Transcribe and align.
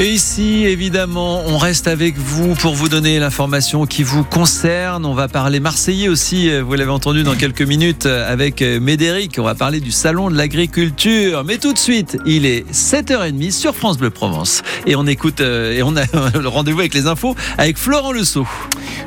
Et 0.00 0.12
ici, 0.12 0.64
évidemment, 0.64 1.42
on 1.46 1.58
reste 1.58 1.86
avec 1.86 2.16
vous 2.16 2.54
pour 2.54 2.74
vous 2.74 2.88
donner 2.88 3.18
l'information 3.18 3.84
qui 3.84 4.02
vous 4.02 4.24
concerne. 4.24 5.04
On 5.04 5.12
va 5.12 5.28
parler 5.28 5.60
marseillais 5.60 6.08
aussi, 6.08 6.58
vous 6.58 6.72
l'avez 6.72 6.90
entendu 6.90 7.22
dans 7.22 7.34
quelques 7.34 7.60
minutes 7.60 8.06
avec 8.06 8.62
Médéric. 8.62 9.36
On 9.38 9.42
va 9.42 9.54
parler 9.54 9.78
du 9.78 9.90
salon 9.90 10.30
de 10.30 10.36
l'agriculture. 10.38 11.44
Mais 11.44 11.58
tout 11.58 11.74
de 11.74 11.78
suite, 11.78 12.16
il 12.24 12.46
est 12.46 12.64
7h30 12.72 13.50
sur 13.50 13.74
France 13.76 13.98
Bleu 13.98 14.08
Provence. 14.08 14.62
Et 14.86 14.96
on 14.96 15.06
écoute, 15.06 15.42
euh, 15.42 15.76
et 15.76 15.82
on 15.82 15.94
a 15.98 16.04
le 16.40 16.48
rendez-vous 16.48 16.80
avec 16.80 16.94
les 16.94 17.06
infos 17.06 17.36
avec 17.58 17.76
Florent 17.76 18.12
Le 18.12 18.24
Sceau. 18.24 18.46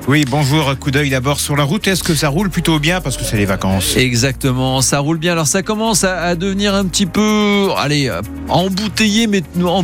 Oui, 0.08 0.26
bonjour. 0.30 0.78
Coup 0.78 0.92
d'œil 0.92 1.10
d'abord 1.10 1.40
sur 1.40 1.56
la 1.56 1.64
route. 1.64 1.88
Est-ce 1.88 2.04
que 2.04 2.14
ça 2.14 2.30
roule 2.30 2.52
plutôt 2.52 2.78
bien 2.78 3.02
parce 3.02 3.18
que 3.18 3.24
c'est 3.24 3.38
les 3.38 3.46
vacances? 3.46 3.98
Exactement, 3.98 4.84
ça 4.84 5.00
roule 5.00 5.18
bien. 5.18 5.32
Alors 5.32 5.48
ça 5.48 5.64
commence 5.64 6.04
à, 6.04 6.36
devenir 6.36 6.76
un 6.76 6.86
petit 6.86 7.08
peu, 7.08 7.70
allez, 7.78 8.12
embouteillé, 8.48 9.26
mais 9.26 9.42
en 9.64 9.84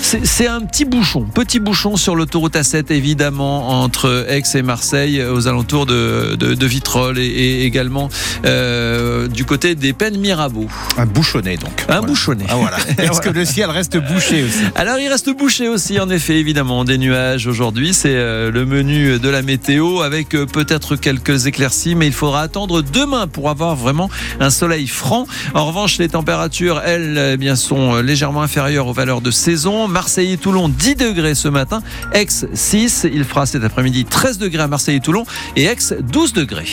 c'est 0.00 0.21
un 0.46 0.60
petit 0.62 0.84
bouchon, 0.84 1.22
petit 1.22 1.60
bouchon 1.60 1.96
sur 1.96 2.14
l'autoroute 2.14 2.54
A7 2.54 2.92
évidemment 2.92 3.82
entre 3.82 4.26
Aix 4.28 4.42
et 4.54 4.62
Marseille, 4.62 5.22
aux 5.24 5.48
alentours 5.48 5.86
de, 5.86 6.36
de, 6.36 6.66
Vitrolles 6.66 7.18
et, 7.18 7.64
également 7.64 8.08
euh, 8.44 9.28
du 9.28 9.44
côté 9.44 9.74
des 9.74 9.92
Pennes 9.92 10.18
Mirabeau. 10.18 10.66
Un 10.96 11.06
bouchonnet 11.06 11.56
donc. 11.56 11.84
Un 11.88 12.02
bouchonnet. 12.02 12.44
Ah, 12.48 12.56
voilà. 12.56 12.76
Est-ce 12.98 13.20
que 13.20 13.30
le 13.30 13.44
ciel 13.44 13.70
reste 13.70 13.96
bouché 13.96 14.44
aussi? 14.44 14.62
Alors 14.74 14.98
il 14.98 15.08
reste 15.08 15.30
bouché 15.36 15.68
aussi 15.68 15.98
en 15.98 16.08
effet 16.08 16.38
évidemment 16.38 16.84
des 16.84 16.98
nuages 16.98 17.46
aujourd'hui. 17.46 17.94
C'est 17.94 18.14
euh, 18.14 18.50
le 18.50 18.64
menu 18.64 19.18
de 19.18 19.28
la 19.28 19.42
météo 19.42 20.02
avec 20.02 20.34
euh, 20.34 20.46
peut-être 20.46 20.96
quelques 20.96 21.46
éclaircies, 21.46 21.94
mais 21.94 22.06
il 22.06 22.12
faudra 22.12 22.42
attendre 22.42 22.82
demain 22.82 23.26
pour 23.26 23.50
avoir 23.50 23.74
vraiment 23.76 24.10
un 24.40 24.50
soleil 24.50 24.86
franc. 24.86 25.26
En 25.54 25.66
revanche, 25.66 25.98
les 25.98 26.08
températures, 26.08 26.80
elles, 26.84 27.32
eh 27.34 27.36
bien, 27.36 27.56
sont 27.56 27.96
légèrement 27.96 28.42
inférieures 28.42 28.86
aux 28.86 28.92
valeurs 28.92 29.20
de 29.20 29.30
saison. 29.30 29.88
Marseille 29.88 30.11
et 30.18 30.36
Toulon, 30.36 30.68
10 30.68 30.96
degrés 30.96 31.34
ce 31.34 31.48
matin. 31.48 31.82
Aix, 32.12 32.26
6. 32.52 33.06
Il 33.12 33.24
fera 33.24 33.46
cet 33.46 33.64
après-midi 33.64 34.04
13 34.04 34.38
degrés 34.38 34.62
à 34.62 34.68
Marseille 34.68 34.96
et 34.96 35.00
Toulon. 35.00 35.24
Et 35.56 35.64
Aix, 35.64 35.76
12 36.00 36.32
degrés. 36.32 36.68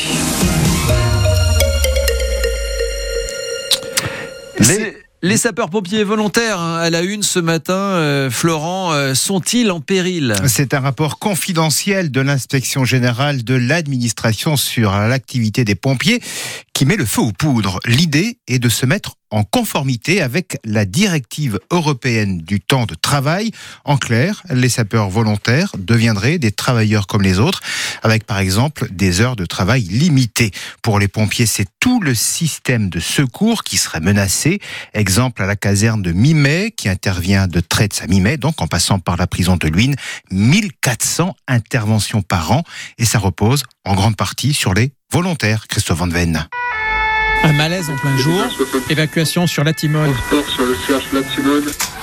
Les 5.22 5.36
sapeurs-pompiers 5.36 6.06
volontaires 6.06 6.62
hein, 6.62 6.78
à 6.78 6.90
la 6.90 7.02
une 7.02 7.24
ce 7.24 7.40
matin, 7.40 7.74
euh, 7.74 8.30
Florent, 8.30 8.94
euh, 8.94 9.14
sont-ils 9.14 9.70
en 9.70 9.82
péril? 9.82 10.34
C'est 10.48 10.74
un 10.74 10.80
rapport 10.80 11.20
confidentiel 11.20 12.10
de 12.10 12.22
l'inspection 12.22 12.86
générale 12.86 13.44
de 13.44 13.54
l'administration 13.54 14.56
sur 14.56 14.92
l'activité 14.92 15.66
des 15.66 15.76
pompiers 15.76 16.22
qui 16.80 16.86
met 16.86 16.96
le 16.96 17.06
feu 17.06 17.20
aux 17.20 17.34
poudres. 17.34 17.82
L'idée 17.86 18.38
est 18.48 18.58
de 18.58 18.70
se 18.70 18.86
mettre 18.86 19.16
en 19.32 19.44
conformité 19.44 20.22
avec 20.22 20.60
la 20.64 20.86
directive 20.86 21.60
européenne 21.72 22.38
du 22.38 22.62
temps 22.62 22.86
de 22.86 22.96
travail. 22.96 23.52
En 23.84 23.98
clair, 23.98 24.42
les 24.50 24.70
sapeurs 24.70 25.10
volontaires 25.10 25.74
deviendraient 25.78 26.38
des 26.38 26.54
travailleurs 26.54 27.06
comme 27.06 27.22
les 27.22 27.38
autres, 27.38 27.60
avec 28.02 28.26
par 28.26 28.40
exemple 28.40 28.88
des 28.92 29.20
heures 29.20 29.36
de 29.36 29.46
travail 29.46 29.82
limitées. 29.82 30.52
Pour 30.82 31.00
les 31.00 31.10
pompiers, 31.10 31.48
c'est 31.48 31.68
tout 31.82 32.00
le 32.00 32.16
système 32.16 32.90
de 32.90 33.02
secours 33.02 33.66
qui 33.66 33.76
serait 33.76 34.00
menacé. 34.00 34.62
Exemple 34.94 35.44
à 35.44 35.48
la 35.48 35.58
caserne 35.58 36.02
de 36.02 36.14
Mimet, 36.14 36.72
qui 36.72 36.88
intervient 36.88 37.48
de 37.48 37.60
Traits 37.60 38.00
à 38.02 38.08
Mimet, 38.08 38.38
donc 38.38 38.62
en 38.62 38.68
passant 38.68 39.00
par 39.00 39.18
la 39.18 39.28
prison 39.28 39.58
de 39.58 39.68
Luynes, 39.68 39.98
1400 40.32 41.36
interventions 41.50 42.22
par 42.22 42.54
an, 42.54 42.64
et 42.98 43.04
ça 43.04 43.20
repose 43.20 43.64
en 43.84 43.96
grande 43.96 44.16
partie 44.16 44.54
sur 44.54 44.74
les 44.74 44.94
volontaires, 45.12 45.68
Christophe 45.68 45.98
Van 45.98 46.08
Ven. 46.08 46.48
Un 47.44 47.54
malaise 47.54 47.90
en 47.90 47.96
plein 47.96 48.18
jour. 48.18 48.42
Évacuation 48.90 49.48
sur 49.48 49.64
la 49.64 49.74
Timone. 49.74 50.14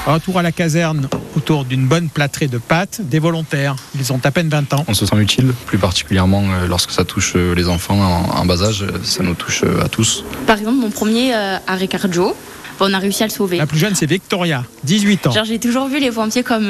Retour 0.07 0.39
à 0.39 0.43
la 0.43 0.51
caserne 0.51 1.09
autour 1.37 1.65
d'une 1.67 1.87
bonne 1.87 2.09
plâtrée 2.09 2.47
de 2.47 2.57
pâtes, 2.57 3.01
des 3.03 3.19
volontaires. 3.19 3.77
Ils 3.99 4.13
ont 4.13 4.21
à 4.25 4.31
peine 4.31 4.49
20 4.49 4.73
ans. 4.73 4.85
On 4.89 4.95
se 4.95 5.05
sent 5.05 5.17
utile, 5.17 5.53
plus 5.67 5.77
particulièrement 5.77 6.43
euh, 6.43 6.67
lorsque 6.67 6.91
ça 6.91 7.05
touche 7.05 7.35
euh, 7.37 7.55
les 7.55 7.69
enfants 7.69 8.01
en, 8.01 8.47
bas 8.47 8.63
âge. 8.63 8.87
Ça 9.03 9.23
nous 9.23 9.35
touche 9.35 9.63
euh, 9.65 9.85
à 9.85 9.89
tous. 9.89 10.25
Par 10.47 10.59
exemple, 10.59 10.79
mon 10.79 10.91
premier 10.91 11.35
arrêt 11.67 11.89
cardio, 11.89 12.35
on 12.81 12.93
a 12.95 12.99
réussi 12.99 13.23
à 13.23 13.27
le 13.27 13.33
sauver. 13.33 13.59
La 13.59 13.67
plus 13.67 13.79
jeune, 13.79 13.95
c'est 13.95 14.07
Victoria, 14.07 14.65
18 14.85 15.27
ans. 15.27 15.33
J'ai 15.45 15.59
toujours 15.59 15.89
vu 15.89 16.01
les 16.01 16.11
pompiers 16.11 16.45
comme 16.45 16.69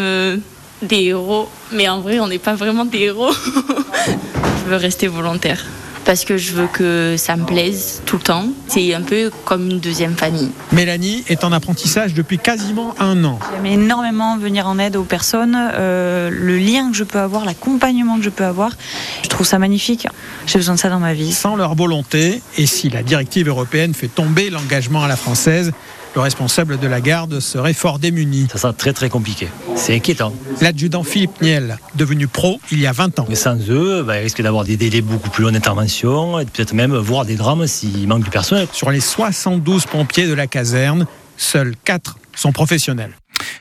des 0.82 1.02
héros, 1.04 1.48
mais 1.72 1.88
en 1.88 2.00
vrai, 2.00 2.18
on 2.18 2.26
n'est 2.26 2.38
pas 2.38 2.54
vraiment 2.54 2.84
des 2.84 2.98
héros. 2.98 3.32
Je 4.64 4.70
veux 4.70 4.76
rester 4.76 5.06
volontaire 5.06 5.64
parce 6.06 6.24
que 6.24 6.38
je 6.38 6.52
veux 6.52 6.68
que 6.68 7.16
ça 7.18 7.36
me 7.36 7.44
plaise 7.44 8.00
tout 8.06 8.16
le 8.16 8.22
temps. 8.22 8.46
C'est 8.68 8.94
un 8.94 9.02
peu 9.02 9.30
comme 9.44 9.68
une 9.68 9.80
deuxième 9.80 10.14
famille. 10.14 10.50
Mélanie 10.72 11.24
est 11.28 11.42
en 11.42 11.52
apprentissage 11.52 12.14
depuis 12.14 12.38
quasiment 12.38 12.94
un 13.00 13.24
an. 13.24 13.40
J'aime 13.52 13.66
énormément 13.66 14.38
venir 14.38 14.68
en 14.68 14.78
aide 14.78 14.96
aux 14.96 15.02
personnes, 15.02 15.56
euh, 15.58 16.30
le 16.30 16.56
lien 16.58 16.90
que 16.90 16.96
je 16.96 17.04
peux 17.04 17.18
avoir, 17.18 17.44
l'accompagnement 17.44 18.16
que 18.18 18.22
je 18.22 18.30
peux 18.30 18.44
avoir. 18.44 18.70
Je 19.24 19.28
trouve 19.28 19.46
ça 19.46 19.58
magnifique. 19.58 20.06
J'ai 20.46 20.60
besoin 20.60 20.76
de 20.76 20.80
ça 20.80 20.88
dans 20.88 21.00
ma 21.00 21.12
vie. 21.12 21.32
Sans 21.32 21.56
leur 21.56 21.74
volonté, 21.74 22.40
et 22.56 22.66
si 22.66 22.88
la 22.88 23.02
directive 23.02 23.48
européenne 23.48 23.92
fait 23.92 24.08
tomber 24.08 24.48
l'engagement 24.48 25.02
à 25.02 25.08
la 25.08 25.16
française, 25.16 25.72
le 26.16 26.22
responsable 26.22 26.78
de 26.78 26.86
la 26.86 27.02
garde 27.02 27.40
serait 27.40 27.74
fort 27.74 27.98
démuni. 27.98 28.48
Ça 28.50 28.56
sera 28.58 28.72
très 28.72 28.94
très 28.94 29.10
compliqué. 29.10 29.48
C'est 29.76 29.94
inquiétant. 29.94 30.32
L'adjudant 30.62 31.02
Philippe 31.02 31.42
Niel, 31.42 31.78
devenu 31.94 32.26
pro 32.26 32.58
il 32.72 32.80
y 32.80 32.86
a 32.86 32.92
20 32.92 33.18
ans. 33.18 33.26
Mais 33.28 33.34
sans 33.34 33.58
eux, 33.68 34.02
bah, 34.02 34.18
il 34.18 34.22
risque 34.22 34.40
d'avoir 34.40 34.64
des 34.64 34.78
délais 34.78 35.02
beaucoup 35.02 35.28
plus 35.28 35.44
longs 35.44 35.52
d'intervention 35.52 36.40
et 36.40 36.46
peut-être 36.46 36.72
même 36.72 36.96
voir 36.96 37.26
des 37.26 37.36
drames 37.36 37.66
s'il 37.66 38.08
manque 38.08 38.24
du 38.24 38.30
personnel. 38.30 38.66
Sur 38.72 38.90
les 38.90 39.00
72 39.00 39.84
pompiers 39.84 40.26
de 40.26 40.32
la 40.32 40.46
caserne, 40.46 41.06
seuls 41.36 41.74
4 41.84 42.16
sont 42.34 42.52
professionnels. 42.52 43.12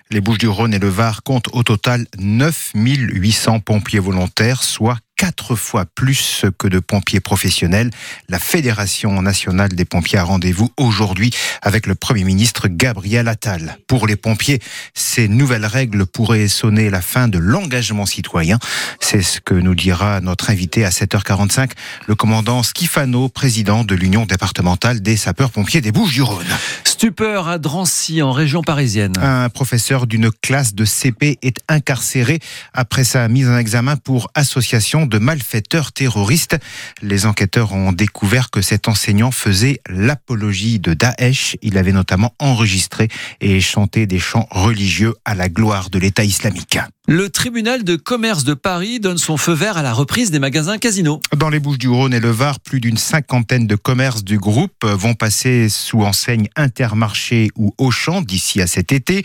Les 0.09 0.21
Bouches-du-Rhône 0.21 0.73
et 0.73 0.79
le 0.79 0.87
Var 0.87 1.23
comptent 1.23 1.49
au 1.51 1.63
total 1.63 2.05
9800 2.17 3.59
pompiers 3.59 3.99
volontaires, 3.99 4.63
soit 4.63 4.97
quatre 5.35 5.55
fois 5.55 5.85
plus 5.85 6.45
que 6.57 6.67
de 6.67 6.79
pompiers 6.79 7.19
professionnels. 7.19 7.89
La 8.29 8.39
Fédération 8.39 9.21
nationale 9.21 9.69
des 9.69 9.83
pompiers 9.83 10.17
a 10.17 10.23
rendez-vous 10.23 10.71
aujourd'hui 10.77 11.31
avec 11.61 11.87
le 11.87 11.95
Premier 11.95 12.23
ministre 12.23 12.67
Gabriel 12.69 13.27
Attal. 13.27 13.77
Pour 13.87 14.07
les 14.07 14.15
pompiers, 14.15 14.61
ces 14.93 15.27
nouvelles 15.27 15.65
règles 15.65 16.05
pourraient 16.05 16.47
sonner 16.47 16.89
la 16.89 17.01
fin 17.01 17.27
de 17.27 17.37
l'engagement 17.37 18.05
citoyen. 18.05 18.59
C'est 18.99 19.21
ce 19.21 19.41
que 19.41 19.53
nous 19.53 19.75
dira 19.75 20.21
notre 20.21 20.49
invité 20.49 20.85
à 20.85 20.89
7h45, 20.89 21.71
le 22.07 22.15
commandant 22.15 22.63
Schifano, 22.63 23.27
président 23.27 23.83
de 23.83 23.95
l'Union 23.95 24.25
départementale 24.25 25.01
des 25.01 25.17
sapeurs-pompiers 25.17 25.81
des 25.81 25.91
Bouches-du-Rhône. 25.91 26.45
Stupeur 26.85 27.49
à 27.49 27.57
Drancy, 27.57 28.21
en 28.21 28.31
région 28.31 28.61
parisienne. 28.61 29.13
Un 29.21 29.49
professeur 29.49 30.07
d'une 30.07 30.31
classe 30.31 30.75
de 30.75 30.85
CP 30.85 31.39
est 31.41 31.57
incarcéré 31.67 32.39
après 32.73 33.03
sa 33.03 33.27
mise 33.27 33.49
en 33.49 33.57
examen 33.57 33.97
pour 33.97 34.29
association 34.33 35.05
de 35.05 35.19
malfaiteurs 35.25 35.91
terroristes. 35.91 36.57
Les 37.01 37.25
enquêteurs 37.25 37.73
ont 37.73 37.91
découvert 37.91 38.51
que 38.51 38.61
cet 38.61 38.87
enseignant 38.87 39.31
faisait 39.31 39.81
l'apologie 39.89 40.79
de 40.79 40.93
Daesh. 40.93 41.57
Il 41.61 41.77
avait 41.77 41.91
notamment 41.91 42.33
enregistré 42.39 43.09
et 43.41 43.59
chanté 43.59 44.05
des 44.05 44.19
chants 44.19 44.47
religieux 44.51 45.15
à 45.25 45.33
la 45.33 45.49
gloire 45.49 45.89
de 45.89 45.97
l'État 45.99 46.23
islamique. 46.23 46.77
Le 47.07 47.29
tribunal 47.29 47.83
de 47.83 47.97
commerce 47.97 48.45
de 48.45 48.55
Paris 48.55 48.99
donne 48.99 49.19
son 49.19 49.37
feu 49.37 49.53
vert 49.53 49.77
à 49.77 49.83
la 49.83 49.93
reprise 49.93 50.31
des 50.31 50.39
magasins 50.39 50.79
Casino. 50.79 51.21
Dans 51.37 51.49
les 51.49 51.59
Bouches 51.59 51.77
du 51.77 51.87
Rhône 51.87 52.15
et 52.15 52.19
le 52.19 52.31
Var, 52.31 52.59
plus 52.59 52.79
d'une 52.79 52.97
cinquantaine 52.97 53.67
de 53.67 53.75
commerces 53.75 54.23
du 54.23 54.39
groupe 54.39 54.83
vont 54.83 55.13
passer 55.13 55.69
sous 55.69 56.01
enseigne 56.01 56.49
Intermarché 56.55 57.49
ou 57.55 57.75
Auchan 57.77 58.23
d'ici 58.23 58.59
à 58.59 58.65
cet 58.65 58.91
été. 58.91 59.21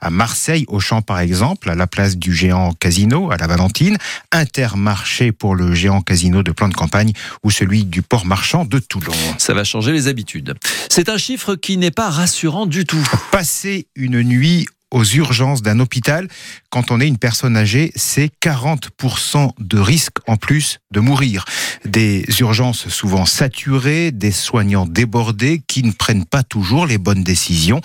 À 0.00 0.10
Marseille, 0.10 0.64
Auchan 0.68 1.02
par 1.02 1.18
exemple, 1.18 1.70
à 1.70 1.74
la 1.74 1.88
place 1.88 2.16
du 2.16 2.32
géant 2.32 2.72
Casino, 2.72 3.32
à 3.32 3.36
la 3.36 3.48
Valentine. 3.48 3.98
Intermarché 4.30 5.32
pour 5.32 5.56
le 5.56 5.74
géant 5.74 6.02
Casino 6.02 6.44
de 6.44 6.52
plan 6.52 6.68
de 6.68 6.74
campagne 6.74 7.14
ou 7.42 7.50
celui 7.50 7.84
du 7.84 8.02
port 8.02 8.26
marchand 8.26 8.64
de 8.64 8.78
Toulon. 8.78 9.12
Ça 9.38 9.54
va 9.54 9.64
changer 9.64 9.90
les 9.90 10.06
habitudes. 10.06 10.54
C'est 10.88 11.08
un 11.08 11.18
chiffre 11.18 11.56
qui 11.56 11.78
n'est 11.78 11.90
pas 11.90 12.10
rassurant 12.10 12.66
du 12.66 12.84
tout. 12.84 13.04
Passer 13.32 13.88
une 13.96 14.22
nuit 14.22 14.68
aux 14.94 15.04
urgences 15.04 15.60
d'un 15.60 15.80
hôpital, 15.80 16.28
quand 16.70 16.90
on 16.90 17.00
est 17.00 17.08
une 17.08 17.18
personne 17.18 17.56
âgée, 17.56 17.90
c'est 17.96 18.30
40% 18.40 19.50
de 19.58 19.78
risque 19.78 20.16
en 20.28 20.36
plus 20.36 20.78
de 20.94 21.00
mourir. 21.00 21.44
Des 21.84 22.24
urgences 22.40 22.88
souvent 22.88 23.26
saturées, 23.26 24.12
des 24.12 24.30
soignants 24.30 24.86
débordés 24.86 25.60
qui 25.66 25.82
ne 25.82 25.92
prennent 25.92 26.24
pas 26.24 26.42
toujours 26.42 26.86
les 26.86 26.98
bonnes 26.98 27.24
décisions. 27.24 27.80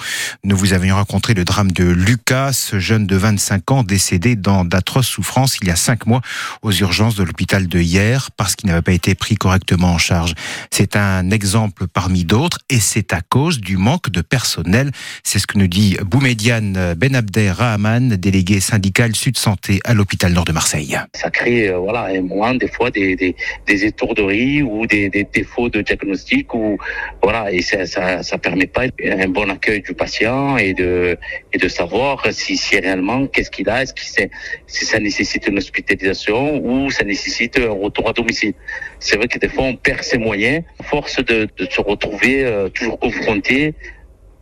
Nous 0.45 0.55
vous 0.55 0.73
avions 0.73 0.95
rencontré 0.95 1.33
le 1.33 1.43
drame 1.43 1.71
de 1.71 1.83
Lucas, 1.83 2.53
ce 2.53 2.79
jeune 2.79 3.07
de 3.07 3.17
25 3.17 3.71
ans 3.71 3.83
décédé 3.83 4.35
dans 4.35 4.63
d'atroces 4.63 5.07
souffrances 5.07 5.57
il 5.61 5.67
y 5.67 5.71
a 5.71 5.75
5 5.75 6.05
mois 6.05 6.21
aux 6.61 6.71
urgences 6.71 7.15
de 7.15 7.23
l'hôpital 7.23 7.67
de 7.67 7.79
hier 7.79 8.29
parce 8.37 8.55
qu'il 8.55 8.69
n'avait 8.69 8.83
pas 8.83 8.93
été 8.93 9.15
pris 9.15 9.35
correctement 9.35 9.93
en 9.93 9.97
charge. 9.97 10.35
C'est 10.71 10.95
un 10.95 11.31
exemple 11.31 11.87
parmi 11.87 12.23
d'autres 12.25 12.59
et 12.69 12.79
c'est 12.79 13.11
à 13.11 13.21
cause 13.21 13.59
du 13.59 13.77
manque 13.77 14.09
de 14.11 14.21
personnel. 14.21 14.91
C'est 15.23 15.39
ce 15.39 15.47
que 15.47 15.57
nous 15.57 15.67
dit 15.67 15.97
Boumediane 16.05 16.93
Benabder 16.93 17.51
Rahman, 17.51 18.15
délégué 18.15 18.59
syndical 18.59 19.15
Sud 19.15 19.37
Santé 19.37 19.79
à 19.83 19.95
l'hôpital 19.95 20.31
Nord 20.31 20.45
de 20.45 20.51
Marseille. 20.51 20.97
Ça 21.15 21.31
crée 21.31 21.73
voilà, 21.73 22.03
un 22.03 22.55
des 22.55 22.67
fois, 22.67 22.91
des, 22.91 22.98
des, 23.15 23.35
des 23.67 23.85
étourderies 23.85 24.61
ou 24.61 24.85
des, 24.85 25.09
des, 25.09 25.23
défauts 25.23 25.69
de 25.69 25.81
diagnostic. 25.81 26.53
Ou, 26.53 26.77
voilà, 27.21 27.51
et 27.51 27.61
ça, 27.61 27.85
ça, 27.85 28.23
ça 28.23 28.37
permet 28.37 28.67
pas 28.67 28.83
un 29.03 29.27
bon 29.27 29.49
accueil 29.49 29.81
du 29.81 29.93
patient 29.93 30.57
et 30.57 30.73
de, 30.73 31.17
et 31.53 31.57
de 31.57 31.67
savoir 31.67 32.25
si, 32.31 32.57
si 32.57 32.79
réellement 32.79 33.27
qu'est-ce 33.27 33.51
qu'il 33.51 33.69
a, 33.69 33.83
est-ce 33.83 33.93
que 33.93 34.29
si 34.67 34.85
ça 34.85 34.99
nécessite 34.99 35.47
une 35.47 35.57
hospitalisation 35.57 36.63
ou 36.65 36.91
ça 36.91 37.03
nécessite 37.03 37.59
un 37.59 37.71
retour 37.71 38.09
à 38.09 38.13
domicile. 38.13 38.53
C'est 38.99 39.17
vrai 39.17 39.27
que 39.27 39.39
des 39.39 39.49
fois 39.49 39.65
on 39.65 39.75
perd 39.75 40.03
ses 40.03 40.17
moyens, 40.17 40.63
force 40.83 41.23
de, 41.23 41.47
de 41.57 41.65
se 41.69 41.81
retrouver 41.81 42.45
euh, 42.45 42.69
toujours 42.69 42.99
confronté 42.99 43.73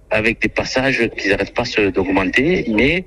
avec 0.09 0.41
des 0.41 0.49
passages 0.49 1.09
qui 1.17 1.29
n'arrêtent 1.29 1.53
pas 1.53 1.63
d'augmenter, 1.93 2.65
mais 2.69 3.05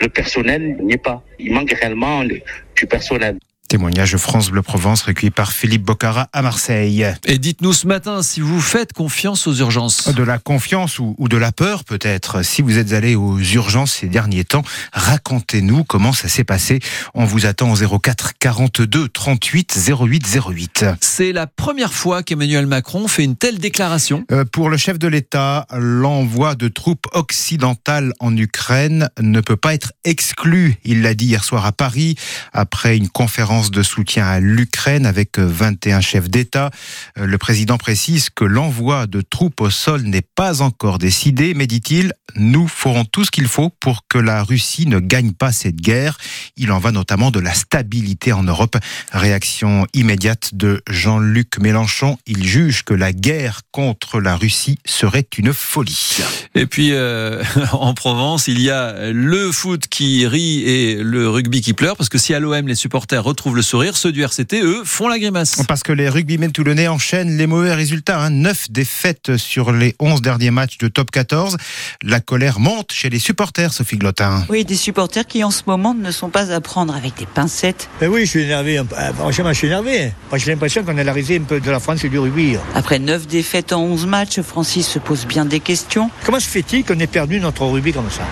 le 0.00 0.08
personnel 0.08 0.76
n'y 0.82 0.94
est 0.94 1.04
pas. 1.04 1.22
Il 1.38 1.52
manque 1.52 1.70
réellement 1.70 2.24
du 2.24 2.86
personnel. 2.86 3.38
Témoignage 3.72 4.12
de 4.12 4.18
France 4.18 4.50
Bleu 4.50 4.60
Provence 4.60 5.00
recueilli 5.00 5.30
par 5.30 5.50
Philippe 5.50 5.84
Bocara 5.84 6.28
à 6.34 6.42
Marseille. 6.42 7.06
Et 7.24 7.38
dites-nous 7.38 7.72
ce 7.72 7.86
matin 7.86 8.22
si 8.22 8.42
vous 8.42 8.60
faites 8.60 8.92
confiance 8.92 9.46
aux 9.46 9.54
urgences. 9.54 10.10
De 10.12 10.22
la 10.22 10.36
confiance 10.36 10.98
ou, 10.98 11.16
de 11.18 11.38
la 11.38 11.52
peur 11.52 11.84
peut-être. 11.84 12.44
Si 12.44 12.60
vous 12.60 12.76
êtes 12.76 12.92
allé 12.92 13.14
aux 13.14 13.38
urgences 13.38 13.92
ces 13.92 14.08
derniers 14.08 14.44
temps, 14.44 14.62
racontez-nous 14.92 15.84
comment 15.84 16.12
ça 16.12 16.28
s'est 16.28 16.44
passé. 16.44 16.80
On 17.14 17.24
vous 17.24 17.46
attend 17.46 17.72
au 17.72 17.98
04 17.98 18.32
42 18.38 19.08
38 19.08 19.78
08 19.88 20.38
08. 20.50 20.84
C'est 21.00 21.32
la 21.32 21.46
première 21.46 21.94
fois 21.94 22.22
qu'Emmanuel 22.22 22.66
Macron 22.66 23.08
fait 23.08 23.24
une 23.24 23.36
telle 23.36 23.58
déclaration. 23.58 24.26
Euh, 24.32 24.44
pour 24.44 24.68
le 24.68 24.76
chef 24.76 24.98
de 24.98 25.08
l'État, 25.08 25.66
l'envoi 25.74 26.56
de 26.56 26.68
troupes 26.68 27.06
occidentales 27.12 28.12
en 28.20 28.36
Ukraine 28.36 29.08
ne 29.18 29.40
peut 29.40 29.56
pas 29.56 29.72
être 29.72 29.94
exclu. 30.04 30.76
Il 30.84 31.00
l'a 31.00 31.14
dit 31.14 31.24
hier 31.24 31.42
soir 31.42 31.64
à 31.64 31.72
Paris 31.72 32.16
après 32.52 32.98
une 32.98 33.08
conférence 33.08 33.61
de 33.70 33.82
soutien 33.82 34.26
à 34.26 34.40
l'Ukraine 34.40 35.06
avec 35.06 35.38
21 35.38 35.98
euh, 35.98 36.00
chefs 36.00 36.28
d'État. 36.28 36.70
Euh, 37.18 37.26
le 37.26 37.38
président 37.38 37.78
précise 37.78 38.30
que 38.30 38.44
l'envoi 38.44 39.06
de 39.06 39.20
troupes 39.20 39.60
au 39.60 39.70
sol 39.70 40.02
n'est 40.02 40.26
pas 40.34 40.62
encore 40.62 40.98
décidé, 40.98 41.54
mais 41.54 41.66
dit-il, 41.66 42.12
nous 42.34 42.68
ferons 42.68 43.04
tout 43.04 43.24
ce 43.24 43.30
qu'il 43.30 43.46
faut 43.46 43.70
pour 43.70 44.06
que 44.08 44.18
la 44.18 44.42
Russie 44.42 44.86
ne 44.86 44.98
gagne 44.98 45.32
pas 45.32 45.52
cette 45.52 45.76
guerre. 45.76 46.18
Il 46.56 46.72
en 46.72 46.78
va 46.78 46.92
notamment 46.92 47.30
de 47.30 47.40
la 47.40 47.54
stabilité 47.54 48.32
en 48.32 48.42
Europe. 48.42 48.76
Réaction 49.12 49.86
immédiate 49.94 50.50
de 50.54 50.82
Jean-Luc 50.88 51.58
Mélenchon. 51.58 52.18
Il 52.26 52.44
juge 52.44 52.82
que 52.84 52.94
la 52.94 53.12
guerre 53.12 53.60
contre 53.70 54.20
la 54.20 54.36
Russie 54.36 54.78
serait 54.84 55.26
une 55.36 55.52
folie. 55.52 56.18
Et 56.54 56.66
puis, 56.66 56.92
euh, 56.92 57.42
en 57.72 57.94
Provence, 57.94 58.48
il 58.48 58.60
y 58.60 58.70
a 58.70 59.12
le 59.12 59.52
foot 59.52 59.86
qui 59.88 60.26
rit 60.26 60.62
et 60.62 60.96
le 61.02 61.28
rugby 61.28 61.60
qui 61.60 61.72
pleure, 61.72 61.96
parce 61.96 62.08
que 62.08 62.18
si 62.18 62.34
à 62.34 62.40
l'OM, 62.40 62.66
les 62.66 62.74
supporters 62.74 63.22
retrouvent 63.22 63.51
le 63.54 63.62
sourire. 63.62 63.96
Ceux 63.96 64.12
du 64.12 64.22
RCT, 64.22 64.62
eux, 64.62 64.82
font 64.84 65.08
la 65.08 65.18
grimace. 65.18 65.62
Parce 65.68 65.82
que 65.82 65.92
les 65.92 66.08
rugbymen 66.08 66.52
toulonnais 66.52 66.88
enchaînent 66.88 67.36
les 67.36 67.46
mauvais 67.46 67.74
résultats. 67.74 68.20
Hein. 68.20 68.30
9 68.30 68.70
défaites 68.70 69.36
sur 69.36 69.72
les 69.72 69.94
11 69.98 70.22
derniers 70.22 70.50
matchs 70.50 70.78
de 70.78 70.88
top 70.88 71.10
14. 71.10 71.56
La 72.02 72.20
colère 72.20 72.60
monte 72.60 72.92
chez 72.92 73.10
les 73.10 73.18
supporters, 73.18 73.72
Sophie 73.72 73.96
Glotin. 73.96 74.44
Oui, 74.48 74.64
des 74.64 74.76
supporters 74.76 75.26
qui 75.26 75.44
en 75.44 75.50
ce 75.50 75.62
moment 75.66 75.94
ne 75.94 76.10
sont 76.10 76.30
pas 76.30 76.52
à 76.52 76.60
prendre 76.60 76.94
avec 76.94 77.16
des 77.18 77.26
pincettes. 77.26 77.88
Ben 78.00 78.08
oui, 78.08 78.24
je 78.24 78.30
suis 78.30 78.42
énervé. 78.42 78.80
Ah, 78.96 79.12
franchement, 79.12 79.52
je 79.52 79.58
suis 79.58 79.66
énervé. 79.66 80.12
J'ai 80.34 80.50
l'impression 80.50 80.84
qu'on 80.84 80.96
est 80.96 81.04
la 81.04 81.12
risée 81.12 81.38
un 81.38 81.44
peu 81.44 81.60
de 81.60 81.70
la 81.70 81.80
France 81.80 82.04
et 82.04 82.08
du 82.08 82.18
rugby. 82.18 82.56
Après 82.74 82.98
9 82.98 83.26
défaites 83.26 83.72
en 83.72 83.82
11 83.82 84.06
matchs, 84.06 84.40
Francis 84.40 84.86
se 84.86 84.98
pose 84.98 85.26
bien 85.26 85.44
des 85.44 85.60
questions. 85.60 86.10
Comment 86.24 86.40
se 86.40 86.48
fait-il 86.48 86.84
qu'on 86.84 86.98
ait 86.98 87.06
perdu 87.06 87.40
notre 87.40 87.64
rugby 87.64 87.92
comme 87.92 88.10
ça? 88.10 88.22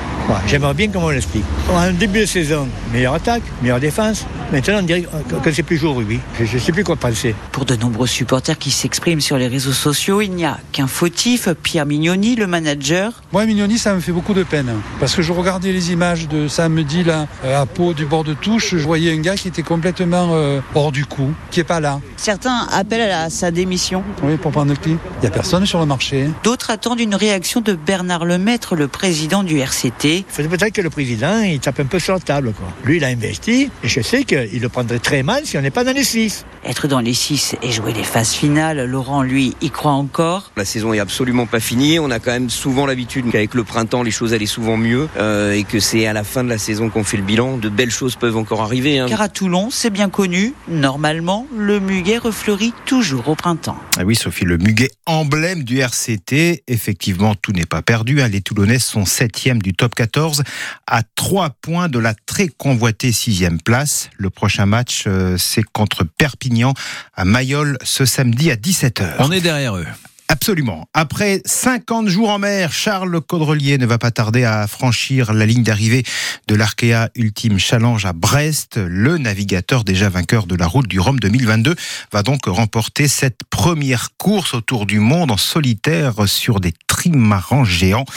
J'aimerais 0.47 0.75
bien 0.75 0.89
comment 0.89 1.07
on 1.07 1.11
l'explique. 1.11 1.45
En 1.71 1.93
début 1.93 2.21
de 2.21 2.27
saison, 2.27 2.69
meilleure 2.93 3.15
attaque, 3.15 3.43
meilleure 3.63 3.81
défense. 3.81 4.27
Maintenant, 4.53 4.79
on 4.79 4.83
dirait 4.83 5.05
que 5.43 5.53
c'est 5.53 5.63
plus 5.63 5.77
jour 5.77 5.97
rugby. 5.97 6.19
Je 6.41 6.55
ne 6.55 6.61
sais 6.61 6.73
plus 6.73 6.85
quoi 6.85 6.97
penser. 6.97 7.35
Pour 7.53 7.65
de 7.65 7.77
nombreux 7.77 8.07
supporters 8.07 8.59
qui 8.59 8.71
s'expriment 8.71 9.21
sur 9.21 9.39
les 9.39 9.49
réseaux 9.49 9.73
sociaux, 9.73 10.21
il 10.21 10.33
n'y 10.33 10.45
a 10.45 10.59
qu'un 10.73 10.87
fautif, 10.87 11.49
Pierre 11.63 11.87
Mignoni, 11.87 12.37
le 12.37 12.47
manager. 12.47 13.20
Moi, 13.33 13.47
Mignoni, 13.47 13.79
ça 13.79 13.95
me 13.95 14.01
fait 14.01 14.11
beaucoup 14.11 14.35
de 14.35 14.43
peine. 14.43 14.73
Parce 14.99 15.15
que 15.15 15.23
je 15.23 15.33
regardais 15.33 15.71
les 15.71 15.93
images 15.93 16.27
de 16.27 16.49
samedi, 16.49 17.05
là, 17.05 17.29
euh, 17.45 17.63
à 17.63 17.65
Pau, 17.65 17.95
du 17.95 18.05
bord 18.05 18.25
de 18.25 18.35
touche. 18.35 18.75
Je 18.75 18.85
voyais 18.85 19.13
un 19.13 19.21
gars 19.21 19.37
qui 19.37 19.47
était 19.47 19.63
complètement 19.63 20.31
euh, 20.33 20.61
hors 20.75 20.91
du 20.91 21.05
coup, 21.07 21.33
qui 21.53 21.61
n'est 21.61 21.65
pas 21.65 21.79
là. 21.79 22.01
Certains 22.17 22.67
appellent 22.73 23.09
à 23.13 23.31
sa 23.31 23.53
démission. 23.53 24.03
Oui, 24.25 24.37
pour 24.37 24.51
prendre 24.51 24.71
le 24.71 24.77
clip. 24.77 24.99
Il 25.19 25.21
n'y 25.21 25.29
a 25.29 25.31
personne 25.31 25.65
sur 25.65 25.79
le 25.79 25.87
marché. 25.87 26.29
D'autres 26.43 26.71
attendent 26.71 26.99
une 26.99 27.15
réaction 27.15 27.61
de 27.61 27.75
Bernard 27.75 28.25
Lemaître, 28.25 28.75
le 28.75 28.89
président 28.89 29.45
du 29.45 29.61
RCT. 29.61 30.17
Il 30.19 30.25
faudrait 30.27 30.57
peut-être 30.57 30.75
que 30.75 30.83
le 30.83 30.91
président, 30.91 31.41
il 31.41 31.61
tape 31.61 31.79
un 31.79 31.85
peu 31.85 32.01
sur 32.01 32.15
la 32.15 32.21
table. 32.21 32.53
Quoi. 32.53 32.67
Lui, 32.85 32.97
il 32.97 33.05
a 33.05 33.09
investi, 33.09 33.71
et 33.85 33.89
je 33.89 34.01
sais 34.01 34.25
qu'il 34.25 34.61
le 34.61 34.69
prendrait 34.69 34.99
très 34.99 35.23
mal 35.23 35.47
si 35.47 35.57
on 35.57 35.61
n'est 35.61 35.71
pas 35.71 35.85
dans 35.85 35.95
les 35.95 36.03
six. 36.03 36.45
Être 36.65 36.89
dans 36.89 37.01
les 37.01 37.15
six 37.15 37.55
et 37.63 37.71
jouer 37.71 37.93
les 37.93 38.03
phases 38.03 38.33
finales, 38.33 38.85
Laurent, 38.87 39.23
lui, 39.23 39.55
y 39.61 39.71
croit 39.71 39.93
encore? 39.93 40.51
La 40.57 40.65
saison 40.65 40.93
est 40.93 40.99
absolument 40.99 41.47
pas 41.47 41.61
finie. 41.61 42.01
On 42.01 42.11
a 42.11 42.19
quand 42.19 42.33
même 42.33 42.51
souvent 42.51 42.87
l'habitude 42.87 43.20
qu'avec 43.29 43.55
le 43.55 43.65
printemps, 43.65 44.03
les 44.03 44.11
choses 44.11 44.33
allaient 44.33 44.47
souvent 44.47 44.77
mieux 44.77 45.09
euh, 45.17 45.53
et 45.53 45.65
que 45.65 45.81
c'est 45.81 46.07
à 46.07 46.13
la 46.13 46.25
fin 46.25 46.45
de 46.45 46.49
la 46.49 46.59
saison 46.59 46.89
qu'on 46.89 47.05
fait 47.05 47.17
le 47.17 47.23
bilan. 47.23 47.57
De 47.59 47.69
belles 47.69 47.91
choses 47.91 48.17
peuvent 48.17 48.37
encore 48.37 48.63
arriver. 48.63 48.99
Hein. 48.99 49.07
Car 49.09 49.21
à 49.21 49.29
Toulon, 49.29 49.69
c'est 49.71 49.91
bien 49.91 50.09
connu. 50.09 50.55
Normalement, 50.69 51.47
le 51.57 51.81
muguet 51.81 52.19
refleurit 52.19 52.73
toujours 52.87 53.29
au 53.29 53.35
printemps. 53.35 53.77
Ah 53.99 54.05
oui, 54.05 54.17
Sophie, 54.17 54.45
le 54.45 54.59
muguet 54.59 54.91
emblème 55.07 55.65
du 55.65 55.79
RCT. 55.79 56.63
Effectivement, 56.69 57.35
tout 57.35 57.53
n'est 57.53 57.67
pas 57.67 57.83
perdu. 57.83 58.23
Hein. 58.23 58.29
Les 58.29 58.41
Toulonnais 58.41 58.79
sont 58.79 59.05
septième 59.05 59.61
du 59.61 59.75
top 59.75 59.95
14 59.95 60.43
à 60.87 61.03
trois 61.03 61.51
points 61.51 61.89
de 61.89 61.99
la 61.99 62.15
très 62.15 62.49
convoitée 62.49 63.13
sixième 63.13 63.61
place. 63.61 64.11
Le 64.17 64.31
prochain 64.31 64.67
match, 64.67 65.05
euh, 65.07 65.37
c'est 65.37 65.65
contre 65.65 66.05
Perpignan 66.05 66.75
à 67.15 67.25
Mayol 67.25 67.79
ce 67.83 68.05
samedi 68.05 68.51
à 68.51 68.57
17h. 68.57 69.17
On 69.19 69.33
est 69.33 69.41
derrière 69.41 69.77
eux. 69.77 69.87
Absolument. 70.33 70.87
Après 70.95 71.43
50 71.45 72.07
jours 72.07 72.31
en 72.31 72.39
mer, 72.39 72.73
Charles 72.73 73.21
Caudrelier 73.21 73.79
ne 73.79 73.87
va 73.87 73.99
pas 73.99 74.13
tarder 74.13 74.45
à 74.45 74.69
franchir 74.69 75.33
la 75.33 75.45
ligne 75.45 75.65
d'arrivée 75.65 76.05
de 76.47 76.55
l'Arkea 76.55 77.09
Ultime 77.17 77.59
Challenge 77.59 78.07
à 78.07 78.13
Brest. 78.13 78.77
Le 78.77 79.19
navigateur 79.19 79.83
déjà 79.83 80.09
vainqueur 80.09 80.47
de 80.47 80.55
la 80.55 80.69
route 80.69 80.87
du 80.87 81.01
Rhum 81.01 81.19
2022 81.19 81.75
va 82.13 82.23
donc 82.23 82.47
remporter 82.47 83.09
cette 83.09 83.41
première 83.51 84.11
course 84.19 84.55
autour 84.55 84.87
du 84.87 85.01
monde 85.01 85.33
en 85.33 85.37
solitaire 85.37 86.29
sur 86.29 86.61
des 86.61 86.75
trimarans 86.87 87.65
géants. 87.65 88.05